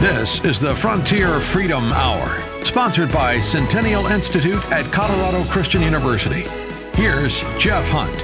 This 0.00 0.42
is 0.46 0.58
the 0.58 0.74
Frontier 0.74 1.40
Freedom 1.40 1.92
Hour, 1.92 2.42
sponsored 2.64 3.12
by 3.12 3.38
Centennial 3.38 4.06
Institute 4.06 4.64
at 4.72 4.90
Colorado 4.90 5.44
Christian 5.50 5.82
University. 5.82 6.48
Here's 6.94 7.42
Jeff 7.58 7.86
Hunt. 7.90 8.16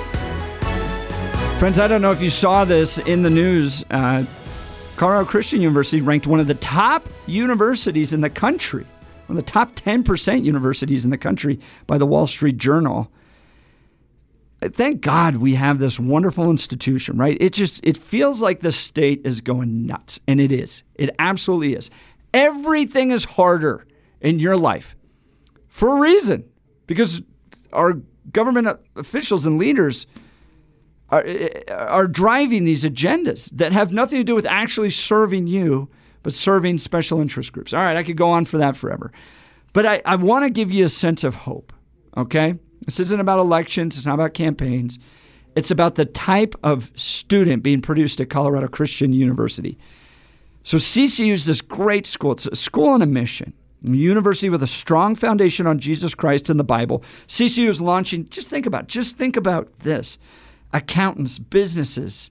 Friends, 1.59 1.79
I 1.79 1.87
don't 1.87 2.01
know 2.01 2.13
if 2.13 2.23
you 2.23 2.31
saw 2.31 2.65
this 2.65 2.97
in 2.97 3.23
the 3.23 3.29
news. 3.29 3.85
Uh, 3.91 4.25
Colorado 4.97 5.27
Christian 5.27 5.61
University 5.61 6.01
ranked 6.01 6.27
one 6.27 6.41
of 6.41 6.47
the 6.47 6.55
top 6.55 7.07
universities 7.27 8.15
in 8.15 8.23
the 8.23 8.31
country, 8.31 8.87
one 9.27 9.37
of 9.37 9.45
the 9.45 9.53
top 9.53 9.75
10% 9.75 10.45
universities 10.45 11.05
in 11.05 11.11
the 11.11 11.19
country 11.19 11.61
by 11.87 11.99
the 11.99 12.07
Wall 12.07 12.27
Street 12.27 12.57
Journal. 12.57 13.11
Thank 14.75 15.01
God 15.01 15.37
we 15.37 15.55
have 15.55 15.79
this 15.79 16.01
wonderful 16.01 16.51
institution, 16.51 17.19
right? 17.19 17.37
It 17.41 17.53
just 17.53 17.81
it 17.83 17.97
feels 17.97 18.43
like 18.43 18.61
the 18.61 18.73
state 18.73 19.23
is 19.25 19.41
going 19.41 19.87
nuts, 19.87 20.21
and 20.27 20.41
it 20.41 20.51
is. 20.51 20.83
It 20.95 21.11
absolutely 21.19 21.75
is. 21.75 21.91
Everything 22.33 23.11
is 23.11 23.25
harder 23.25 23.87
in 24.21 24.39
your 24.39 24.57
life 24.57 24.97
for 25.69 25.97
a 25.97 26.01
reason, 26.01 26.45
because 26.87 27.23
our 27.73 28.01
government 28.33 28.79
officials 28.97 29.47
and 29.47 29.59
leaders 29.59 30.07
are, 31.11 31.25
are 31.71 32.09
driving 32.09 32.65
these 32.65 32.83
agendas 32.83 33.51
that 33.51 33.73
have 33.73 33.93
nothing 33.93 34.19
to 34.19 34.25
do 34.25 34.35
with 34.35 34.47
actually 34.47 34.91
serving 34.91 35.47
you, 35.47 35.89
but 36.23 36.33
serving 36.33 36.79
special 36.79 37.21
interest 37.21 37.53
groups. 37.53 37.73
All 37.73 37.81
right, 37.81 37.97
I 37.97 38.03
could 38.03 38.17
go 38.17 38.31
on 38.31 38.47
for 38.47 38.59
that 38.59 38.75
forever. 38.75 39.13
But 39.73 39.87
I, 39.87 40.03
I 40.05 40.17
want 40.17 40.45
to 40.45 40.51
give 40.51 40.73
you 40.73 40.85
a 40.85 40.89
sense 40.89 41.25
of 41.25 41.35
hope, 41.35 41.73
okay? 42.17 42.55
This 42.85 43.01
isn't 43.01 43.21
about 43.21 43.39
elections, 43.39 43.97
it's 43.97 44.07
not 44.07 44.15
about 44.15 44.35
campaigns. 44.35 44.99
It's 45.57 45.71
about 45.71 45.95
the 45.95 46.05
type 46.05 46.55
of 46.63 46.91
student 46.97 47.63
being 47.63 47.81
produced 47.81 48.21
at 48.21 48.29
Colorado 48.29 48.69
Christian 48.69 49.15
University. 49.15 49.79
So 50.65 50.77
CCU 50.77 51.33
is 51.33 51.47
this 51.47 51.63
great 51.63 52.07
school. 52.07 52.33
It's 52.33 52.47
a 52.47 52.55
school 52.55 52.91
on 52.91 53.01
a 53.01 53.07
mission. 53.07 53.55
A 53.85 53.89
university 53.89 54.51
with 54.51 54.63
a 54.63 54.67
strong 54.67 55.15
foundation 55.15 55.67
on 55.67 55.79
Jesus 55.79 56.15
Christ 56.15 56.51
and 56.51 56.61
the 56.61 56.65
Bible. 56.65 57.03
CCU 57.27 57.69
is 57.69 57.81
launching, 57.81 58.29
just 58.29 58.51
think 58.51 58.67
about, 58.67 58.89
just 58.89 59.17
think 59.17 59.37
about 59.37 59.79
this. 59.81 60.19
Accountants, 60.73 61.39
businesses, 61.39 62.31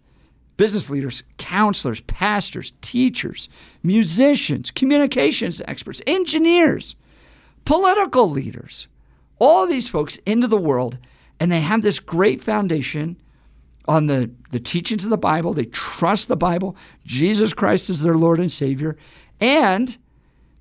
business 0.58 0.90
leaders, 0.90 1.24
counselors, 1.38 2.02
pastors, 2.02 2.74
teachers, 2.82 3.50
musicians, 3.84 4.70
communications 4.70 5.62
experts, 5.68 6.02
engineers, 6.06 6.96
political 7.64 8.30
leaders, 8.30 8.88
all 9.40 9.68
these 9.68 9.88
folks 9.88 10.18
into 10.26 10.48
the 10.48 10.58
world, 10.58 10.98
and 11.40 11.52
they 11.52 11.62
have 11.62 11.82
this 11.82 12.00
great 12.00 12.44
foundation 12.44 13.18
on 13.88 14.08
the, 14.08 14.32
the 14.52 14.60
teachings 14.60 15.04
of 15.04 15.10
the 15.10 15.18
Bible. 15.18 15.54
They 15.54 15.66
trust 15.66 16.28
the 16.28 16.36
Bible. 16.36 16.76
Jesus 17.06 17.54
Christ 17.54 17.90
is 17.90 18.02
their 18.02 18.16
Lord 18.18 18.40
and 18.40 18.52
Savior. 18.52 18.98
And 19.40 19.98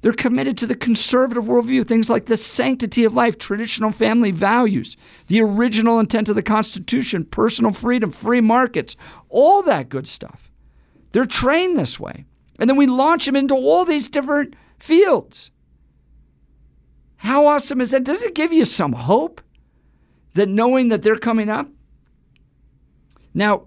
they're 0.01 0.13
committed 0.13 0.59
to 0.59 0.67
the 0.67 0.75
conservative 0.75 1.45
worldview, 1.45 1.87
things 1.87 2.11
like 2.11 2.27
the 2.27 2.37
sanctity 2.37 3.05
of 3.05 3.15
life, 3.15 3.39
traditional 3.39 3.91
family 3.91 4.31
values, 4.33 4.99
the 5.29 5.41
original 5.41 5.99
intent 5.99 6.29
of 6.29 6.35
the 6.35 6.43
Constitution, 6.43 7.25
personal 7.25 7.73
freedom, 7.73 8.11
free 8.11 8.43
markets, 8.43 8.97
all 9.31 9.63
that 9.63 9.89
good 9.89 10.07
stuff. 10.07 10.51
They're 11.13 11.25
trained 11.25 11.79
this 11.79 11.99
way. 11.99 12.27
And 12.59 12.69
then 12.69 12.77
we 12.77 12.87
launch 12.87 13.25
them 13.27 13.37
into 13.37 13.55
all 13.55 13.85
these 13.85 14.09
different 14.09 14.55
fields. 14.79 15.51
How 17.25 17.47
awesome 17.47 17.81
is 17.81 17.93
that? 17.93 18.05
Does 18.05 18.23
it 18.23 18.35
give 18.35 18.53
you 18.53 18.67
some 18.67 18.93
hope 18.93 19.41
that 20.35 20.47
knowing 20.47 20.89
that 20.89 21.03
they're 21.03 21.17
coming 21.17 21.49
up? 21.49 21.71
Now, 23.33 23.63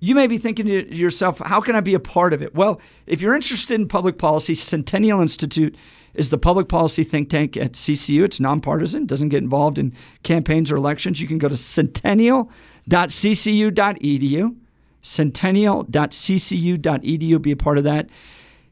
you 0.00 0.14
may 0.14 0.26
be 0.26 0.38
thinking 0.38 0.64
to 0.64 0.94
yourself, 0.94 1.38
how 1.40 1.60
can 1.60 1.76
I 1.76 1.80
be 1.80 1.92
a 1.92 2.00
part 2.00 2.32
of 2.32 2.40
it? 2.40 2.54
Well, 2.54 2.80
if 3.06 3.20
you're 3.20 3.34
interested 3.34 3.78
in 3.78 3.88
public 3.88 4.16
policy, 4.16 4.54
Centennial 4.54 5.20
Institute 5.20 5.76
is 6.14 6.30
the 6.30 6.38
public 6.38 6.66
policy 6.66 7.04
think 7.04 7.28
tank 7.28 7.58
at 7.58 7.72
CCU. 7.72 8.24
It's 8.24 8.40
nonpartisan, 8.40 9.04
doesn't 9.04 9.28
get 9.28 9.42
involved 9.42 9.78
in 9.78 9.92
campaigns 10.22 10.72
or 10.72 10.76
elections. 10.76 11.20
You 11.20 11.28
can 11.28 11.36
go 11.36 11.50
to 11.50 11.56
centennial.ccu.edu, 11.56 14.56
centennial.ccu.edu, 15.02 17.42
be 17.42 17.52
a 17.52 17.56
part 17.56 17.76
of 17.76 17.84
that. 17.84 18.08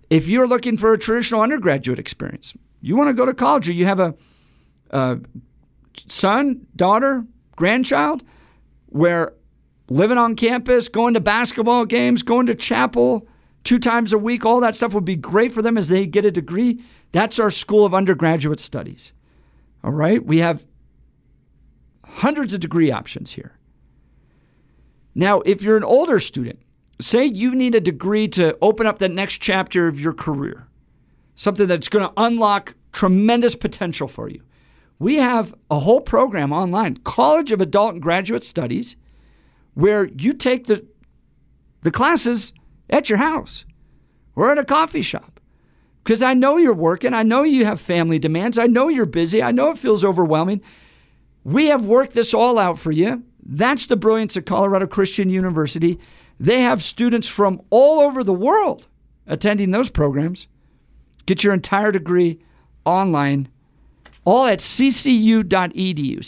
If 0.08 0.26
you're 0.26 0.48
looking 0.48 0.78
for 0.78 0.94
a 0.94 0.98
traditional 0.98 1.42
undergraduate 1.42 1.98
experience, 1.98 2.54
you 2.82 2.96
want 2.96 3.08
to 3.08 3.14
go 3.14 3.24
to 3.24 3.32
college 3.32 3.68
or 3.68 3.72
you 3.72 3.86
have 3.86 4.00
a, 4.00 4.14
a 4.90 5.18
son, 6.08 6.66
daughter, 6.76 7.24
grandchild, 7.56 8.22
where 8.86 9.32
living 9.88 10.18
on 10.18 10.36
campus, 10.36 10.88
going 10.88 11.14
to 11.14 11.20
basketball 11.20 11.86
games, 11.86 12.22
going 12.22 12.46
to 12.46 12.54
chapel 12.54 13.26
two 13.64 13.78
times 13.78 14.12
a 14.12 14.18
week, 14.18 14.44
all 14.44 14.60
that 14.60 14.74
stuff 14.74 14.92
would 14.92 15.04
be 15.04 15.16
great 15.16 15.52
for 15.52 15.62
them 15.62 15.78
as 15.78 15.88
they 15.88 16.06
get 16.06 16.24
a 16.24 16.30
degree. 16.30 16.82
That's 17.12 17.38
our 17.38 17.50
School 17.50 17.84
of 17.84 17.94
Undergraduate 17.94 18.60
Studies. 18.60 19.12
All 19.84 19.92
right? 19.92 20.24
We 20.24 20.38
have 20.38 20.64
hundreds 22.04 22.52
of 22.52 22.60
degree 22.60 22.90
options 22.90 23.32
here. 23.32 23.56
Now, 25.14 25.40
if 25.42 25.62
you're 25.62 25.76
an 25.76 25.84
older 25.84 26.20
student, 26.20 26.58
say 27.00 27.26
you 27.26 27.54
need 27.54 27.74
a 27.74 27.80
degree 27.80 28.28
to 28.28 28.56
open 28.62 28.86
up 28.86 28.98
the 28.98 29.08
next 29.08 29.38
chapter 29.38 29.86
of 29.88 30.00
your 30.00 30.12
career, 30.12 30.66
something 31.34 31.66
that's 31.66 31.88
going 31.88 32.06
to 32.06 32.12
unlock 32.16 32.74
tremendous 32.92 33.54
potential 33.54 34.08
for 34.08 34.28
you. 34.28 34.42
We 34.98 35.16
have 35.16 35.54
a 35.70 35.80
whole 35.80 36.00
program 36.00 36.52
online, 36.52 36.98
College 36.98 37.50
of 37.50 37.60
Adult 37.60 37.94
and 37.94 38.02
Graduate 38.02 38.44
Studies, 38.44 38.96
where 39.74 40.06
you 40.06 40.32
take 40.32 40.66
the, 40.66 40.86
the 41.80 41.90
classes 41.90 42.52
at 42.88 43.08
your 43.08 43.18
house 43.18 43.64
or 44.36 44.52
at 44.52 44.58
a 44.58 44.64
coffee 44.64 45.02
shop. 45.02 45.40
Because 46.04 46.22
I 46.22 46.34
know 46.34 46.56
you're 46.56 46.74
working, 46.74 47.14
I 47.14 47.22
know 47.22 47.42
you 47.42 47.64
have 47.64 47.80
family 47.80 48.18
demands, 48.18 48.58
I 48.58 48.66
know 48.66 48.88
you're 48.88 49.06
busy, 49.06 49.42
I 49.42 49.52
know 49.52 49.70
it 49.70 49.78
feels 49.78 50.04
overwhelming. 50.04 50.60
We 51.44 51.66
have 51.66 51.86
worked 51.86 52.14
this 52.14 52.34
all 52.34 52.58
out 52.58 52.78
for 52.78 52.92
you. 52.92 53.22
That's 53.44 53.86
the 53.86 53.96
brilliance 53.96 54.36
of 54.36 54.44
Colorado 54.44 54.86
Christian 54.86 55.30
University. 55.30 55.98
They 56.38 56.60
have 56.60 56.82
students 56.82 57.28
from 57.28 57.60
all 57.70 58.00
over 58.00 58.22
the 58.22 58.32
world 58.32 58.86
attending 59.26 59.70
those 59.70 59.90
programs. 59.90 60.48
Get 61.26 61.44
your 61.44 61.54
entire 61.54 61.92
degree 61.92 62.40
online, 62.84 63.48
all 64.24 64.46
at 64.46 64.58
ccu.edu. 64.58 66.18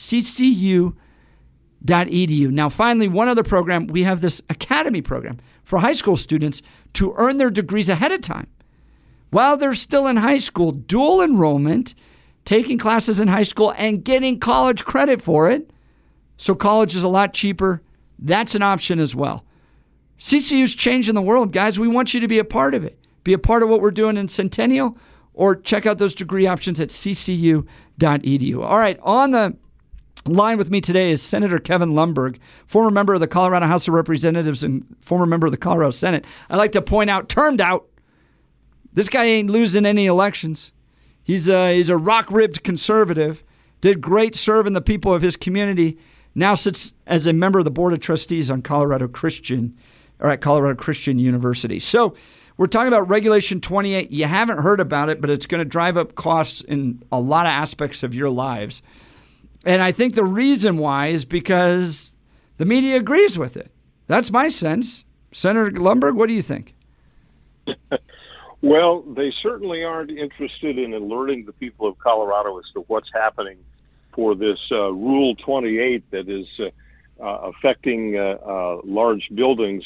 ccu.edu. 1.84 2.50
Now, 2.50 2.69
finally, 2.69 3.09
one 3.09 3.28
other 3.28 3.43
program 3.43 3.87
we 3.87 4.05
have 4.05 4.21
this 4.21 4.43
academy 4.49 5.03
program 5.03 5.38
for 5.65 5.78
high 5.81 5.93
school 5.93 6.16
students 6.16 6.62
to 6.94 7.15
earn 7.16 7.38
their 7.38 7.50
degrees 7.50 7.88
ahead 7.88 8.12
of 8.12 8.21
time. 8.21 8.47
While 9.31 9.56
they're 9.56 9.75
still 9.75 10.06
in 10.06 10.16
high 10.16 10.38
school, 10.38 10.71
dual 10.71 11.21
enrollment, 11.21 11.94
taking 12.44 12.78
classes 12.78 13.19
in 13.21 13.28
high 13.28 13.43
school 13.43 13.75
and 13.76 14.05
getting 14.05 14.38
college 14.38 14.84
credit 14.84 15.21
for 15.21 15.50
it. 15.50 15.71
So, 16.37 16.55
college 16.55 16.94
is 16.94 17.03
a 17.03 17.09
lot 17.09 17.34
cheaper. 17.34 17.82
That's 18.19 18.55
an 18.55 18.62
option 18.62 19.00
as 19.00 19.15
well. 19.15 19.44
CCU's 20.19 20.75
changing 20.75 21.15
the 21.15 21.22
world, 21.22 21.53
guys. 21.53 21.78
We 21.78 21.88
want 21.88 22.15
you 22.15 22.21
to 22.21 22.28
be 22.28 22.38
a 22.38 22.44
part 22.44 22.75
of 22.75 22.84
it. 22.84 22.99
Be 23.25 23.33
a 23.33 23.39
part 23.39 23.62
of 23.62 23.69
what 23.69 23.81
we're 23.81 23.91
doing 23.91 24.17
in 24.17 24.29
Centennial 24.29 24.97
or 25.35 25.57
check 25.57 25.85
out 25.85 25.99
those 25.99 26.15
degree 26.15 26.47
options 26.47 26.81
at 26.81 26.89
ccu.edu. 26.89 28.65
All 28.65 28.79
right, 28.79 28.99
on 29.03 29.33
the 29.33 29.57
line 30.27 30.57
with 30.57 30.71
me 30.71 30.81
today 30.81 31.11
is 31.11 31.23
Senator 31.23 31.59
Kevin 31.59 31.91
Lundberg, 31.91 32.39
former 32.67 32.91
member 32.91 33.15
of 33.15 33.21
the 33.21 33.27
Colorado 33.27 33.67
House 33.67 33.89
of 33.89 33.95
Representatives 33.95 34.65
and 34.65 34.85
former 35.01 35.27
member 35.27 35.47
of 35.47 35.51
the 35.51 35.59
Colorado 35.59 35.91
Senate. 35.91 36.25
I 36.49 36.57
like 36.57 36.73
to 36.73 36.83
point 36.83 37.11
out, 37.11 37.29
termed 37.29 37.61
out. 37.61 37.87
This 38.93 39.09
guy 39.09 39.25
ain't 39.25 39.51
losing 39.51 39.85
any 39.85 40.06
elections. 40.06 40.73
He's 41.23 41.49
a, 41.49 41.75
he's 41.75 41.91
a 41.91 41.97
rock 41.97 42.31
ribbed 42.31 42.62
conservative, 42.62 43.43
did 43.81 44.01
great 44.01 44.35
serving 44.35 44.73
the 44.73 44.81
people 44.81 45.12
of 45.12 45.23
his 45.23 45.37
community, 45.37 45.99
now 46.35 46.55
sits 46.55 46.95
as 47.06 47.27
a 47.27 47.33
member 47.33 47.59
of 47.59 47.65
the 47.65 47.71
Board 47.71 47.93
of 47.93 48.01
Trustees 48.01 48.51
on 48.51 48.62
Colorado 48.62 49.09
Christian, 49.09 49.77
or 50.21 50.31
at 50.31 50.41
Colorado 50.41 50.77
Christian 50.77 51.19
University. 51.19 51.81
So, 51.81 52.15
we're 52.56 52.67
talking 52.67 52.89
about 52.89 53.09
Regulation 53.09 53.61
28. 53.61 54.11
You 54.11 54.27
haven't 54.27 54.59
heard 54.59 54.81
about 54.81 55.09
it, 55.09 55.21
but 55.21 55.31
it's 55.31 55.47
going 55.47 55.59
to 55.59 55.65
drive 55.65 55.97
up 55.97 56.15
costs 56.15 56.61
in 56.61 57.03
a 57.11 57.19
lot 57.19 57.47
of 57.47 57.51
aspects 57.51 58.03
of 58.03 58.15
your 58.15 58.31
lives. 58.31 58.81
And 59.65 59.83
I 59.83 59.93
think 59.93 60.15
the 60.15 60.25
reason 60.25 60.79
why 60.79 61.09
is 61.09 61.25
because 61.25 62.12
the 62.59 62.65
media 62.65 62.97
agrees 62.97 63.37
with 63.37 63.56
it. 63.56 63.71
That's 64.06 64.31
my 64.31 64.49
sense. 64.49 65.05
Senator 65.33 65.71
Lundberg, 65.73 66.15
what 66.15 66.27
do 66.27 66.35
you 66.35 66.43
think? 66.43 66.75
well, 68.62 69.03
they 69.03 69.33
certainly 69.43 69.83
aren't 69.83 70.11
interested 70.11 70.79
in 70.79 70.95
alerting 70.95 71.47
the 71.47 71.53
people 71.53 71.89
of 71.89 71.99
Colorado 71.99 72.59
as 72.59 72.65
to 72.75 72.81
what's 72.87 73.11
happening 73.12 73.59
for 74.12 74.37
this 74.37 74.59
uh, 74.71 74.93
Rule 74.93 75.35
28 75.37 76.09
that 76.12 76.29
is 76.29 76.47
uh, 76.61 77.25
uh, 77.25 77.51
affecting 77.51 78.17
uh, 78.17 78.37
uh, 78.47 78.81
large 78.85 79.29
buildings 79.35 79.83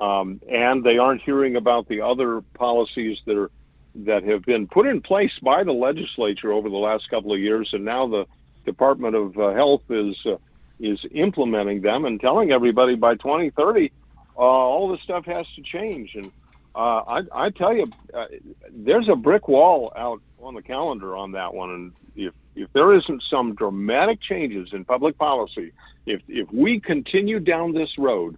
um, 0.00 0.40
and 0.48 0.84
they 0.84 0.98
aren't 0.98 1.22
hearing 1.22 1.56
about 1.56 1.88
the 1.88 2.00
other 2.00 2.40
policies 2.54 3.18
that 3.26 3.36
are 3.36 3.50
that 3.96 4.24
have 4.24 4.42
been 4.42 4.66
put 4.66 4.86
in 4.86 5.00
place 5.00 5.30
by 5.40 5.62
the 5.62 5.72
legislature 5.72 6.52
over 6.52 6.68
the 6.68 6.76
last 6.76 7.08
couple 7.10 7.32
of 7.32 7.38
years, 7.38 7.70
and 7.72 7.84
now 7.84 8.08
the 8.08 8.26
Department 8.64 9.14
of 9.14 9.38
uh, 9.38 9.52
Health 9.54 9.82
is 9.88 10.16
uh, 10.26 10.36
is 10.80 10.98
implementing 11.12 11.80
them 11.82 12.04
and 12.04 12.20
telling 12.20 12.50
everybody 12.50 12.96
by 12.96 13.14
2030 13.14 13.92
uh, 14.36 14.40
all 14.40 14.88
this 14.90 15.00
stuff 15.02 15.24
has 15.26 15.46
to 15.54 15.62
change. 15.62 16.14
And 16.14 16.26
uh, 16.74 16.78
I, 17.06 17.20
I 17.32 17.50
tell 17.50 17.74
you, 17.74 17.86
uh, 18.12 18.26
there's 18.70 19.08
a 19.08 19.14
brick 19.14 19.46
wall 19.46 19.92
out 19.96 20.20
on 20.42 20.54
the 20.54 20.62
calendar 20.62 21.16
on 21.16 21.32
that 21.32 21.54
one, 21.54 21.70
and 21.70 21.92
if 22.16 22.34
if 22.56 22.72
there 22.72 22.94
isn't 22.94 23.22
some 23.30 23.54
dramatic 23.54 24.20
changes 24.20 24.68
in 24.72 24.84
public 24.84 25.16
policy, 25.18 25.72
if 26.06 26.20
if 26.28 26.50
we 26.52 26.80
continue 26.80 27.38
down 27.38 27.72
this 27.72 27.90
road, 27.96 28.36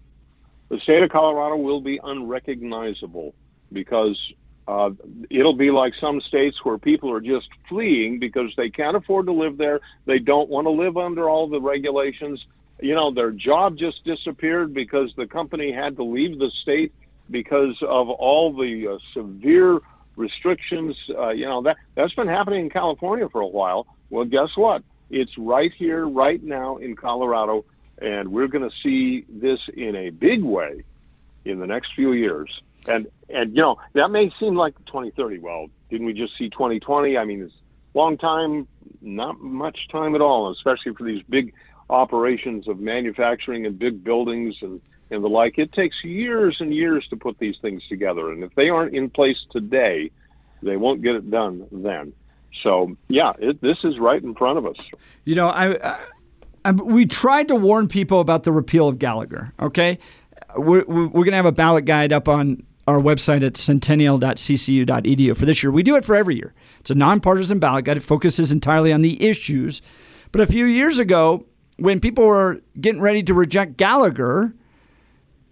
the 0.68 0.78
state 0.80 1.02
of 1.02 1.10
Colorado 1.10 1.56
will 1.56 1.80
be 1.80 2.00
unrecognizable 2.02 3.34
because 3.72 4.18
uh, 4.68 4.90
it'll 5.30 5.56
be 5.56 5.70
like 5.70 5.92
some 6.00 6.20
states 6.20 6.56
where 6.64 6.78
people 6.78 7.10
are 7.12 7.20
just 7.20 7.48
fleeing 7.68 8.18
because 8.18 8.52
they 8.56 8.68
can't 8.68 8.96
afford 8.96 9.26
to 9.26 9.32
live 9.32 9.56
there. 9.56 9.80
They 10.06 10.18
don't 10.18 10.48
want 10.48 10.66
to 10.66 10.70
live 10.70 10.96
under 10.96 11.28
all 11.28 11.48
the 11.48 11.60
regulations. 11.60 12.44
You 12.80 12.94
know, 12.94 13.12
their 13.12 13.30
job 13.30 13.78
just 13.78 14.04
disappeared 14.04 14.74
because 14.74 15.12
the 15.16 15.26
company 15.26 15.72
had 15.72 15.96
to 15.96 16.04
leave 16.04 16.38
the 16.38 16.50
state 16.62 16.92
because 17.30 17.76
of 17.82 18.08
all 18.10 18.52
the 18.52 18.94
uh, 18.94 18.98
severe 19.14 19.80
restrictions. 20.16 20.96
Uh, 21.16 21.30
you 21.30 21.46
know 21.46 21.62
that 21.62 21.76
that's 21.94 22.14
been 22.14 22.28
happening 22.28 22.64
in 22.64 22.70
California 22.70 23.28
for 23.28 23.40
a 23.40 23.46
while. 23.46 23.86
Well, 24.10 24.24
guess 24.24 24.48
what? 24.56 24.82
It's 25.10 25.30
right 25.38 25.72
here, 25.78 26.08
right 26.08 26.42
now 26.42 26.78
in 26.78 26.96
Colorado, 26.96 27.64
and 27.98 28.28
we're 28.28 28.48
going 28.48 28.68
to 28.68 28.76
see 28.82 29.24
this 29.28 29.60
in 29.74 29.96
a 29.96 30.10
big 30.10 30.42
way 30.42 30.82
in 31.44 31.58
the 31.58 31.66
next 31.66 31.94
few 31.94 32.12
years. 32.12 32.50
And 32.86 33.08
and 33.28 33.56
you 33.56 33.62
know 33.62 33.76
that 33.94 34.10
may 34.10 34.30
seem 34.38 34.54
like 34.54 34.76
2030. 34.86 35.38
Well, 35.38 35.66
didn't 35.90 36.06
we 36.06 36.12
just 36.12 36.36
see 36.38 36.50
2020? 36.50 37.16
I 37.16 37.24
mean, 37.24 37.42
it's 37.42 37.54
a 37.94 37.98
long 37.98 38.16
time, 38.16 38.68
not 39.00 39.40
much 39.40 39.88
time 39.90 40.14
at 40.14 40.20
all, 40.20 40.50
especially 40.52 40.94
for 40.94 41.04
these 41.04 41.22
big 41.28 41.52
operations 41.90 42.68
of 42.68 42.78
manufacturing 42.78 43.66
and 43.66 43.78
big 43.78 44.04
buildings 44.04 44.56
and 44.62 44.80
and 45.10 45.22
the 45.24 45.28
like. 45.28 45.58
It 45.58 45.72
takes 45.72 45.96
years 46.04 46.56
and 46.60 46.74
years 46.74 47.06
to 47.10 47.16
put 47.16 47.38
these 47.38 47.56
things 47.60 47.82
together, 47.88 48.30
and 48.30 48.44
if 48.44 48.54
they 48.54 48.68
aren't 48.68 48.94
in 48.94 49.10
place 49.10 49.38
today, 49.50 50.10
they 50.62 50.76
won't 50.76 51.02
get 51.02 51.16
it 51.16 51.30
done 51.30 51.66
then. 51.72 52.12
So 52.62 52.96
yeah, 53.08 53.32
it, 53.38 53.60
this 53.60 53.78
is 53.84 53.98
right 53.98 54.22
in 54.22 54.34
front 54.34 54.58
of 54.58 54.66
us. 54.66 54.76
You 55.24 55.34
know, 55.34 55.48
I, 55.48 55.74
I, 55.74 55.98
Uh, 56.66 56.72
we 56.72 57.06
tried 57.06 57.46
to 57.46 57.54
warn 57.54 57.86
people 57.86 58.20
about 58.20 58.42
the 58.42 58.50
repeal 58.50 58.88
of 58.88 58.98
Gallagher. 58.98 59.52
Okay, 59.60 59.98
we're, 60.56 60.84
we're 60.86 61.08
going 61.08 61.30
to 61.30 61.36
have 61.36 61.46
a 61.46 61.52
ballot 61.52 61.84
guide 61.84 62.12
up 62.12 62.28
on 62.28 62.60
our 62.88 62.98
website 62.98 63.46
at 63.46 63.54
centennial.ccu.edu 63.54 65.36
for 65.36 65.46
this 65.46 65.62
year. 65.62 65.70
We 65.70 65.84
do 65.84 65.94
it 65.94 66.04
for 66.04 66.16
every 66.16 66.34
year. 66.34 66.54
It's 66.80 66.90
a 66.90 66.94
nonpartisan 66.94 67.60
ballot 67.60 67.84
guide. 67.84 67.96
It 67.96 68.02
focuses 68.02 68.50
entirely 68.50 68.92
on 68.92 69.02
the 69.02 69.24
issues. 69.24 69.80
But 70.32 70.40
a 70.40 70.46
few 70.46 70.66
years 70.66 70.98
ago, 70.98 71.46
when 71.78 72.00
people 72.00 72.26
were 72.26 72.60
getting 72.80 73.00
ready 73.00 73.22
to 73.22 73.34
reject 73.34 73.76
Gallagher, 73.76 74.52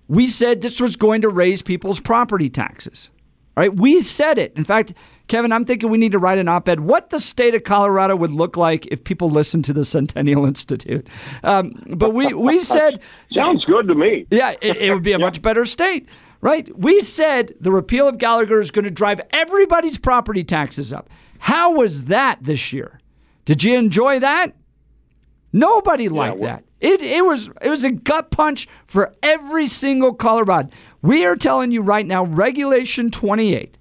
we 0.09 0.29
said 0.29 0.63
this 0.63 0.81
was 0.81 0.97
going 0.97 1.23
to 1.23 1.29
raise 1.29 1.63
people's 1.63 2.01
property 2.01 2.49
taxes. 2.49 3.09
All 3.57 3.63
right, 3.63 3.75
we 3.75 4.01
said 4.03 4.39
it. 4.39 4.53
In 4.57 4.65
fact, 4.65 4.95
Kevin, 5.29 5.53
I'm 5.53 5.65
thinking 5.65 5.91
we 5.91 5.99
need 5.99 6.13
to 6.13 6.19
write 6.19 6.39
an 6.39 6.49
op 6.49 6.69
ed 6.69 6.81
what 6.81 7.11
the 7.11 7.21
state 7.21 7.55
of 7.55 7.65
Colorado 7.65 8.15
would 8.15 8.33
look 8.33 8.57
like 8.57 8.87
if 8.87 9.05
people 9.05 9.31
listened 9.31 9.65
to 9.67 9.73
the 9.73 9.85
Centennial 9.85 10.45
Institute. 10.47 11.07
Um, 11.43 11.73
but 11.97 12.13
we, 12.13 12.33
we 12.35 12.59
said. 12.65 13.01
Sounds 13.33 13.65
good 13.65 13.87
to 13.89 13.95
me. 13.95 14.27
Yeah, 14.31 14.55
it, 14.61 14.77
it 14.77 14.93
would 14.93 15.03
be 15.03 15.13
a 15.13 15.19
much 15.21 15.41
better 15.41 15.65
state, 15.65 16.09
right? 16.41 16.69
We 16.79 17.01
said 17.03 17.55
the 17.61 17.73
repeal 17.73 18.09
of 18.09 18.19
Gallagher 18.19 18.61
is 18.61 18.71
going 18.71 18.85
to 18.85 18.91
drive 18.91 19.21
everybody's 19.31 19.99
property 19.99 20.45
taxes 20.45 20.93
up. 20.93 21.09
How 21.39 21.73
was 21.73 22.05
that 22.05 22.43
this 22.43 22.73
year? 22.73 23.01
Did 23.45 23.63
you 23.63 23.77
enjoy 23.77 24.21
that? 24.21 24.55
Nobody 25.53 26.09
liked 26.09 26.39
well, 26.39 26.49
that. 26.57 26.65
It, 26.85 27.01
it 27.01 27.25
was 27.25 27.49
it 27.63 27.71
was 27.71 27.85
a 27.85 27.91
gut 27.91 28.31
punch 28.31 28.69
for 28.87 29.15
every 29.23 29.67
single 29.67 30.13
Colorado. 30.13 30.69
We 31.03 31.25
are 31.25 31.37
telling 31.37 31.71
you 31.71 31.83
right 31.83 32.07
now, 32.07 32.25
Regulation 32.25 33.11
28 33.11 33.79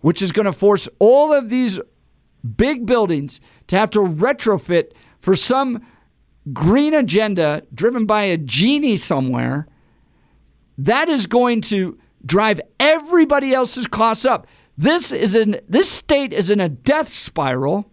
which 0.00 0.22
is 0.22 0.32
going 0.32 0.46
to 0.46 0.52
force 0.52 0.88
all 0.98 1.32
of 1.32 1.50
these 1.50 1.78
big 2.56 2.86
buildings 2.86 3.40
to 3.66 3.76
have 3.76 3.90
to 3.90 4.00
retrofit 4.00 4.92
for 5.20 5.34
some 5.34 5.84
green 6.52 6.94
agenda 6.94 7.62
driven 7.74 8.06
by 8.06 8.22
a 8.22 8.36
genie 8.36 8.96
somewhere, 8.96 9.66
that 10.76 11.08
is 11.08 11.26
going 11.26 11.60
to 11.60 11.98
drive 12.24 12.60
everybody 12.78 13.52
else's 13.52 13.86
costs 13.86 14.24
up. 14.24 14.46
This 14.76 15.10
is 15.12 15.34
in 15.34 15.60
this 15.68 15.90
state 15.90 16.32
is 16.32 16.50
in 16.50 16.60
a 16.60 16.68
death 16.68 17.12
spiral 17.12 17.90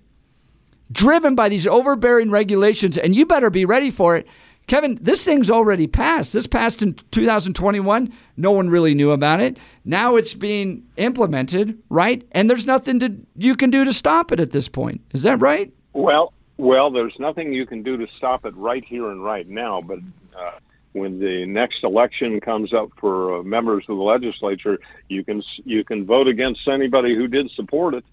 driven 0.91 1.33
by 1.33 1.49
these 1.49 1.65
overbearing 1.65 2.29
regulations 2.29 2.95
and 2.95 3.15
you 3.15 3.25
better 3.25 3.49
be 3.49 3.65
ready 3.65 3.89
for 3.89 4.15
it 4.15 4.27
Kevin, 4.67 4.97
this 4.99 5.23
thing's 5.23 5.51
already 5.51 5.85
passed. 5.85 6.33
This 6.33 6.47
passed 6.47 6.81
in 6.81 6.95
2021. 7.11 8.11
No 8.37 8.51
one 8.51 8.69
really 8.69 8.95
knew 8.95 9.11
about 9.11 9.39
it. 9.39 9.57
Now 9.83 10.15
it's 10.15 10.33
being 10.33 10.83
implemented, 10.97 11.77
right? 11.89 12.27
And 12.31 12.49
there's 12.49 12.65
nothing 12.65 12.99
to 13.01 13.15
you 13.35 13.55
can 13.55 13.69
do 13.69 13.85
to 13.85 13.93
stop 13.93 14.31
it 14.31 14.39
at 14.39 14.51
this 14.51 14.67
point. 14.67 15.01
Is 15.13 15.23
that 15.23 15.39
right? 15.39 15.71
Well, 15.93 16.33
well, 16.57 16.89
there's 16.89 17.15
nothing 17.19 17.53
you 17.53 17.65
can 17.65 17.83
do 17.83 17.97
to 17.97 18.07
stop 18.17 18.45
it 18.45 18.55
right 18.55 18.83
here 18.83 19.11
and 19.11 19.23
right 19.23 19.47
now. 19.47 19.81
But 19.81 19.99
uh, 20.35 20.59
when 20.93 21.19
the 21.19 21.45
next 21.45 21.83
election 21.83 22.39
comes 22.39 22.73
up 22.73 22.89
for 22.99 23.39
uh, 23.39 23.43
members 23.43 23.83
of 23.87 23.97
the 23.97 24.03
legislature, 24.03 24.79
you 25.09 25.23
can 25.23 25.43
you 25.63 25.83
can 25.83 26.05
vote 26.05 26.27
against 26.27 26.67
anybody 26.67 27.15
who 27.15 27.27
did 27.27 27.51
support 27.51 27.93
it. 27.93 28.05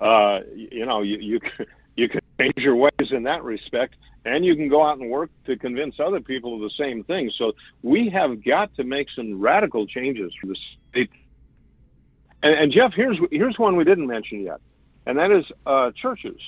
Uh, 0.00 0.40
you 0.54 0.84
know, 0.84 1.00
you 1.00 1.18
you 1.18 1.40
you 1.96 2.08
can 2.08 2.20
change 2.38 2.54
your 2.56 2.76
ways 2.76 3.10
in 3.10 3.24
that 3.24 3.42
respect 3.42 3.94
and 4.24 4.44
you 4.44 4.56
can 4.56 4.68
go 4.68 4.84
out 4.84 4.98
and 4.98 5.10
work 5.10 5.30
to 5.46 5.56
convince 5.56 5.94
other 5.98 6.20
people 6.20 6.54
of 6.54 6.60
the 6.60 6.70
same 6.78 7.04
thing. 7.04 7.30
So 7.38 7.52
we 7.82 8.10
have 8.10 8.44
got 8.44 8.74
to 8.76 8.84
make 8.84 9.08
some 9.14 9.40
radical 9.40 9.86
changes 9.86 10.32
for 10.40 10.48
the 10.48 10.56
state. 10.90 11.10
And, 12.42 12.54
and 12.54 12.72
Jeff, 12.72 12.92
here's 12.94 13.18
here's 13.30 13.58
one 13.58 13.76
we 13.76 13.84
didn't 13.84 14.06
mention 14.06 14.40
yet, 14.40 14.60
and 15.06 15.18
that 15.18 15.30
is 15.30 15.44
uh, 15.66 15.90
churches. 16.00 16.40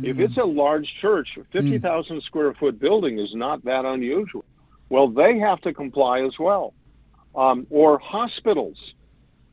Mm-hmm. 0.00 0.04
If 0.06 0.18
it's 0.18 0.38
a 0.38 0.44
large 0.44 0.88
church, 1.00 1.28
fifty 1.52 1.78
thousand 1.78 2.16
mm-hmm. 2.16 2.26
square 2.26 2.54
foot 2.54 2.78
building 2.78 3.18
is 3.18 3.30
not 3.34 3.64
that 3.64 3.84
unusual. 3.84 4.44
Well, 4.88 5.08
they 5.08 5.38
have 5.38 5.60
to 5.62 5.72
comply 5.72 6.22
as 6.22 6.32
well, 6.38 6.74
um, 7.34 7.66
or 7.70 7.98
hospitals. 7.98 8.78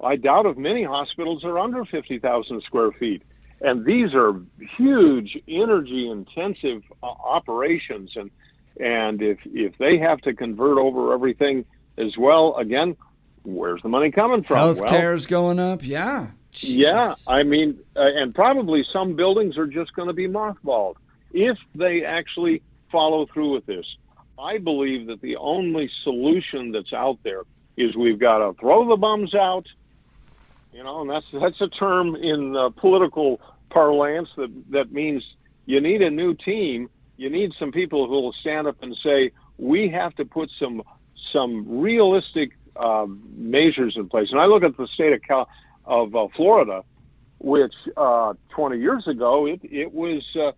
I 0.01 0.15
doubt 0.15 0.45
if 0.45 0.57
many 0.57 0.83
hospitals 0.83 1.43
are 1.43 1.59
under 1.59 1.83
fifty 1.85 2.19
thousand 2.19 2.61
square 2.63 2.91
feet 2.91 3.23
and 3.61 3.85
these 3.85 4.13
are 4.13 4.39
huge 4.77 5.37
energy 5.47 6.09
intensive 6.09 6.83
uh, 7.01 7.07
operations. 7.07 8.11
And 8.15 8.31
and 8.79 9.21
if 9.21 9.39
if 9.45 9.77
they 9.77 9.97
have 9.97 10.19
to 10.21 10.33
convert 10.33 10.77
over 10.77 11.13
everything 11.13 11.65
as 11.97 12.15
well 12.17 12.55
again 12.57 12.95
where's 13.43 13.81
the 13.81 13.89
money 13.89 14.11
coming 14.11 14.43
from? 14.43 14.57
Healthcare 14.57 15.15
is 15.15 15.29
well, 15.29 15.41
going 15.41 15.59
up. 15.59 15.83
Yeah. 15.83 16.27
Jeez. 16.53 16.77
yeah 16.77 17.13
i 17.27 17.43
mean 17.43 17.77
uh, 17.95 17.99
and 18.01 18.33
probably 18.33 18.83
some 18.91 19.15
buildings 19.15 19.57
are 19.57 19.67
just 19.67 19.93
going 19.93 20.07
to 20.07 20.13
be 20.13 20.27
mothballed 20.27 20.95
if 21.31 21.57
they 21.75 22.03
actually 22.03 22.63
follow 22.91 23.27
through 23.31 23.53
with 23.53 23.65
this. 23.65 23.85
I 24.39 24.57
believe 24.57 25.07
that 25.07 25.21
the 25.21 25.35
only 25.37 25.89
solution 26.03 26.71
that's 26.71 26.93
out 26.93 27.19
there 27.23 27.41
is 27.75 27.95
we've 27.95 28.19
got 28.19 28.39
to 28.39 28.53
throw 28.59 28.87
the 28.87 28.95
bums 28.95 29.33
out. 29.35 29.65
You 30.73 30.83
know, 30.83 31.01
and 31.01 31.09
that's 31.09 31.25
that's 31.33 31.59
a 31.61 31.67
term 31.69 32.15
in 32.15 32.55
uh, 32.55 32.69
political 32.69 33.41
parlance 33.69 34.29
that 34.37 34.51
that 34.71 34.91
means 34.91 35.23
you 35.65 35.81
need 35.81 36.01
a 36.01 36.09
new 36.09 36.33
team. 36.33 36.89
You 37.17 37.29
need 37.29 37.51
some 37.59 37.71
people 37.71 38.07
who 38.07 38.21
will 38.21 38.35
stand 38.41 38.67
up 38.67 38.81
and 38.81 38.95
say 39.03 39.31
we 39.57 39.89
have 39.89 40.15
to 40.15 40.25
put 40.25 40.49
some 40.59 40.81
some 41.33 41.79
realistic 41.81 42.51
uh, 42.75 43.05
measures 43.35 43.93
in 43.95 44.07
place. 44.07 44.29
And 44.31 44.39
I 44.39 44.45
look 44.45 44.63
at 44.63 44.77
the 44.77 44.87
state 44.93 45.13
of 45.13 45.21
Cal- 45.21 45.49
of 45.85 46.15
uh, 46.15 46.27
Florida, 46.35 46.83
which 47.39 47.73
uh, 47.95 48.33
20 48.49 48.79
years 48.79 49.07
ago 49.07 49.45
it 49.45 49.59
it 49.63 49.93
was 49.93 50.23
uh, 50.35 50.51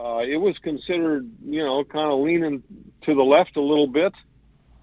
uh, 0.00 0.18
it 0.20 0.36
was 0.36 0.56
considered 0.62 1.28
you 1.44 1.64
know 1.64 1.84
kind 1.84 2.12
of 2.12 2.20
leaning 2.20 2.62
to 3.02 3.14
the 3.14 3.22
left 3.22 3.56
a 3.56 3.60
little 3.60 3.88
bit, 3.88 4.12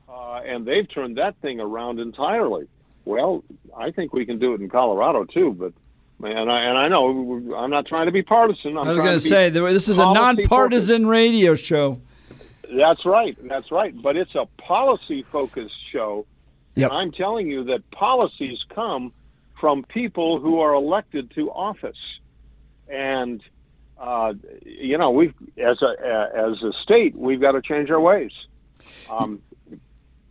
uh, 0.10 0.42
and 0.46 0.66
they've 0.66 0.88
turned 0.94 1.18
that 1.18 1.36
thing 1.42 1.60
around 1.60 2.00
entirely. 2.00 2.68
Well, 3.06 3.44
I 3.78 3.92
think 3.92 4.14
we 4.14 4.26
can 4.26 4.40
do 4.40 4.54
it 4.54 4.62
in 4.62 4.70
Colorado 4.70 5.26
too, 5.26 5.56
but 5.58 5.74
and 6.24 6.52
I 6.52 6.62
and 6.62 6.78
I 6.78 6.88
know 6.88 7.56
I'm 7.56 7.70
not 7.70 7.86
trying 7.88 8.06
to 8.06 8.12
be 8.12 8.24
partisan. 8.24 8.78
I'm 8.78 8.88
i 8.88 8.92
was 8.92 8.98
going 8.98 9.20
to 9.20 9.28
say 9.28 9.50
this 9.50 9.90
is 9.90 9.98
a 9.98 10.14
nonpartisan 10.14 11.04
focused. 11.04 11.10
radio 11.10 11.56
show. 11.56 12.02
That's 12.76 13.06
right. 13.06 13.38
That's 13.48 13.72
right. 13.72 14.00
But 14.02 14.18
it's 14.18 14.34
a 14.36 14.48
policy 14.58 15.26
focused 15.32 15.76
show. 15.92 16.26
Yep. 16.76 16.92
And 16.92 16.98
I'm 16.98 17.12
telling 17.12 17.48
you 17.48 17.64
that 17.66 17.90
policies 17.92 18.58
come 18.74 19.14
from 19.60 19.84
people 19.84 20.40
who 20.40 20.60
are 20.60 20.74
elected 20.74 21.32
to 21.36 21.52
office, 21.52 21.98
and 22.88 23.42
uh, 23.98 24.34
you 24.64 24.98
know 24.98 25.12
we 25.12 25.34
as 25.58 25.82
a 25.82 26.30
as 26.36 26.62
a 26.64 26.72
state 26.84 27.16
we've 27.16 27.42
got 27.42 27.54
to 27.54 27.62
change 27.62 27.90
our 27.90 28.02
ways. 28.02 28.32
Um, 29.10 29.42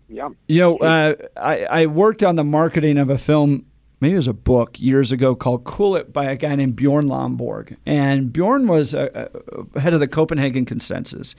yeah. 0.08 0.28
You 0.46 0.60
know, 0.60 0.76
uh, 0.78 1.14
I, 1.36 1.64
I 1.64 1.86
worked 1.86 2.22
on 2.22 2.36
the 2.36 2.44
marketing 2.44 2.98
of 2.98 3.10
a 3.10 3.18
film, 3.18 3.66
maybe 4.00 4.14
it 4.14 4.16
was 4.16 4.26
a 4.26 4.32
book 4.32 4.78
years 4.80 5.12
ago 5.12 5.34
called 5.34 5.64
Cool 5.64 5.96
It 5.96 6.12
by 6.12 6.24
a 6.24 6.36
guy 6.36 6.54
named 6.54 6.76
Bjorn 6.76 7.06
Lomborg. 7.08 7.76
And 7.86 8.32
Bjorn 8.32 8.66
was 8.66 8.94
a, 8.94 9.30
a 9.74 9.80
head 9.80 9.94
of 9.94 10.00
the 10.00 10.08
Copenhagen 10.08 10.64
Consensus. 10.64 11.34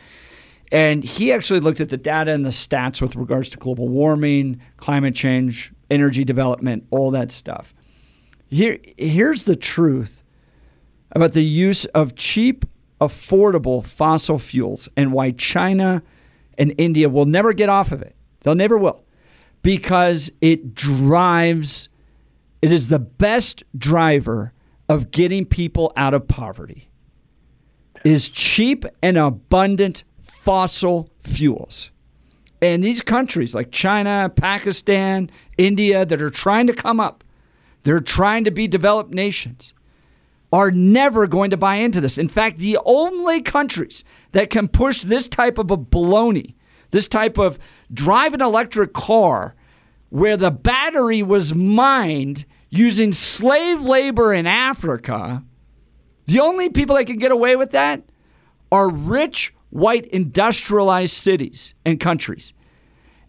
And 0.71 1.03
he 1.03 1.31
actually 1.31 1.59
looked 1.59 1.79
at 1.79 1.89
the 1.89 1.97
data 1.97 2.31
and 2.31 2.45
the 2.45 2.49
stats 2.49 3.01
with 3.01 3.15
regards 3.15 3.49
to 3.49 3.57
global 3.57 3.87
warming, 3.87 4.59
climate 4.77 5.15
change, 5.15 5.71
energy 5.89 6.23
development, 6.23 6.85
all 6.89 7.11
that 7.11 7.31
stuff. 7.31 7.73
Here, 8.47 8.79
here's 8.97 9.43
the 9.43 9.55
truth 9.55 10.23
about 11.11 11.33
the 11.33 11.43
use 11.43 11.85
of 11.85 12.15
cheap, 12.15 12.65
affordable 12.99 13.85
fossil 13.85 14.39
fuels 14.39 14.89
and 14.95 15.11
why 15.11 15.31
China 15.31 16.01
and 16.57 16.73
India 16.77 17.09
will 17.09 17.25
never 17.25 17.53
get 17.53 17.69
off 17.69 17.91
of 17.91 18.01
it. 18.01 18.15
They'll 18.41 18.55
never 18.55 18.77
will. 18.77 19.03
Because 19.61 20.31
it 20.41 20.75
drives, 20.75 21.89
it 22.65 22.71
is 22.71 22.87
the 22.87 22.97
best 22.97 23.63
driver 23.77 24.51
of 24.89 25.11
getting 25.11 25.45
people 25.45 25.93
out 25.95 26.15
of 26.15 26.27
poverty. 26.27 26.89
Is 28.03 28.27
cheap 28.27 28.85
and 29.03 29.19
abundant 29.19 30.03
fossil 30.43 31.07
fuels. 31.23 31.91
And 32.63 32.83
these 32.83 33.03
countries 33.03 33.53
like 33.53 33.69
China, 33.71 34.31
Pakistan, 34.35 35.29
India 35.59 36.07
that 36.07 36.23
are 36.23 36.31
trying 36.31 36.65
to 36.65 36.73
come 36.73 36.99
up, 36.99 37.23
they're 37.83 37.99
trying 37.99 38.45
to 38.45 38.51
be 38.51 38.67
developed 38.67 39.13
nations, 39.13 39.75
are 40.51 40.71
never 40.71 41.27
going 41.27 41.51
to 41.51 41.57
buy 41.57 41.75
into 41.75 42.01
this. 42.01 42.17
In 42.17 42.29
fact, 42.29 42.57
the 42.57 42.79
only 42.83 43.43
countries 43.43 44.03
that 44.31 44.49
can 44.49 44.67
push 44.67 45.03
this 45.03 45.27
type 45.27 45.59
of 45.59 45.69
a 45.69 45.77
baloney, 45.77 46.55
this 46.89 47.07
type 47.07 47.37
of 47.37 47.59
drive 47.93 48.33
an 48.33 48.41
electric 48.41 48.91
car 48.91 49.53
where 50.09 50.35
the 50.35 50.49
battery 50.49 51.21
was 51.21 51.53
mined 51.53 52.43
using 52.69 53.11
slave 53.11 53.81
labor 53.81 54.33
in 54.33 54.47
Africa, 54.47 55.43
the 56.25 56.39
only 56.39 56.69
people 56.69 56.95
that 56.95 57.05
can 57.05 57.17
get 57.17 57.31
away 57.31 57.55
with 57.55 57.71
that 57.71 58.03
are 58.71 58.89
rich 58.89 59.53
white 59.69 60.05
industrialized 60.07 61.15
cities 61.15 61.73
and 61.85 61.99
countries. 61.99 62.53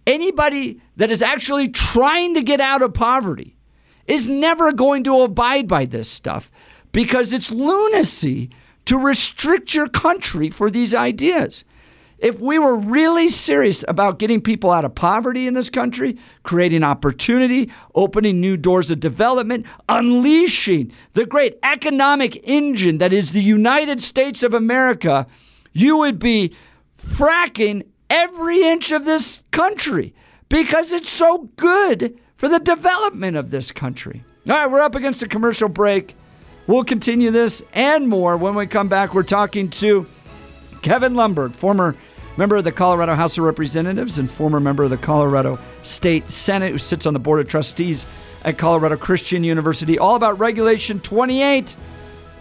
Anybody 0.06 0.80
that 0.96 1.10
is 1.10 1.20
actually 1.20 1.68
trying 1.68 2.34
to 2.34 2.42
get 2.42 2.60
out 2.60 2.82
of 2.82 2.94
poverty 2.94 3.56
is 4.06 4.28
never 4.28 4.72
going 4.72 5.02
to 5.04 5.22
abide 5.22 5.66
by 5.66 5.84
this 5.84 6.08
stuff 6.08 6.50
because 6.92 7.32
it's 7.32 7.50
lunacy 7.50 8.50
to 8.84 8.96
restrict 8.96 9.74
your 9.74 9.88
country 9.88 10.48
for 10.48 10.70
these 10.70 10.94
ideas. 10.94 11.64
If 12.18 12.40
we 12.40 12.58
were 12.58 12.76
really 12.76 13.28
serious 13.28 13.84
about 13.88 14.18
getting 14.18 14.40
people 14.40 14.70
out 14.70 14.86
of 14.86 14.94
poverty 14.94 15.46
in 15.46 15.54
this 15.54 15.68
country, 15.68 16.16
creating 16.44 16.82
opportunity, 16.82 17.70
opening 17.94 18.40
new 18.40 18.56
doors 18.56 18.90
of 18.90 19.00
development, 19.00 19.66
unleashing 19.88 20.92
the 21.12 21.26
great 21.26 21.58
economic 21.62 22.40
engine 22.48 22.98
that 22.98 23.12
is 23.12 23.32
the 23.32 23.42
United 23.42 24.02
States 24.02 24.42
of 24.42 24.54
America, 24.54 25.26
you 25.72 25.98
would 25.98 26.18
be 26.18 26.54
fracking 26.98 27.84
every 28.08 28.62
inch 28.62 28.92
of 28.92 29.04
this 29.04 29.44
country 29.50 30.14
because 30.48 30.92
it's 30.92 31.10
so 31.10 31.50
good 31.56 32.18
for 32.36 32.48
the 32.48 32.58
development 32.58 33.36
of 33.36 33.50
this 33.50 33.70
country. 33.72 34.24
All 34.48 34.54
right, 34.54 34.70
we're 34.70 34.80
up 34.80 34.94
against 34.94 35.22
a 35.22 35.28
commercial 35.28 35.68
break. 35.68 36.14
We'll 36.66 36.84
continue 36.84 37.30
this 37.30 37.62
and 37.74 38.08
more 38.08 38.36
when 38.36 38.54
we 38.54 38.66
come 38.66 38.88
back. 38.88 39.12
We're 39.12 39.22
talking 39.22 39.68
to 39.70 40.06
Kevin 40.86 41.14
Lomborg, 41.14 41.52
former 41.52 41.96
member 42.36 42.54
of 42.54 42.62
the 42.62 42.70
Colorado 42.70 43.16
House 43.16 43.36
of 43.36 43.42
Representatives 43.42 44.20
and 44.20 44.30
former 44.30 44.60
member 44.60 44.84
of 44.84 44.90
the 44.90 44.96
Colorado 44.96 45.58
State 45.82 46.30
Senate, 46.30 46.70
who 46.70 46.78
sits 46.78 47.06
on 47.06 47.12
the 47.12 47.18
Board 47.18 47.40
of 47.40 47.48
Trustees 47.48 48.06
at 48.44 48.56
Colorado 48.56 48.96
Christian 48.96 49.42
University, 49.42 49.98
all 49.98 50.14
about 50.14 50.38
Regulation 50.38 51.00
28. 51.00 51.74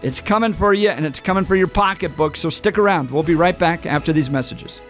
It's 0.02 0.20
coming 0.20 0.52
for 0.52 0.72
you 0.72 0.90
and 0.90 1.04
it's 1.04 1.18
coming 1.18 1.44
for 1.44 1.56
your 1.56 1.66
pocketbook, 1.66 2.36
so 2.36 2.48
stick 2.48 2.78
around. 2.78 3.10
We'll 3.10 3.24
be 3.24 3.34
right 3.34 3.58
back 3.58 3.84
after 3.84 4.12
these 4.12 4.30
messages. 4.30 4.80